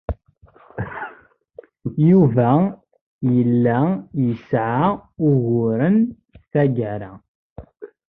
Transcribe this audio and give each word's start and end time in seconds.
Yuba 2.09 2.49
yella 3.33 3.79
yesɛa 4.25 4.87
uguren 5.27 5.97
tagara-a. 6.51 7.11